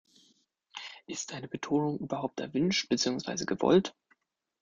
[1.05, 3.93] Ist eine Betonung überhaupt erwünscht, beziehungsweise gewollt?